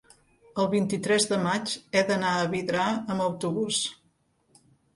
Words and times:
el 0.61 0.67
vint-i-tres 0.71 1.27
de 1.33 1.37
maig 1.49 1.75
he 1.99 2.03
d'anar 2.09 2.33
a 2.39 2.49
Vidrà 2.55 2.89
amb 2.95 3.27
autobús. 3.29 3.85